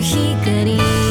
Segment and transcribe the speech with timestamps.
[0.00, 1.05] 光